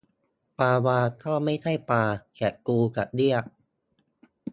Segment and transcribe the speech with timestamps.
[0.57, 2.03] ปลาวาฬก็ไม่ใช่ปลา
[2.37, 3.43] แต่กูจะเรียก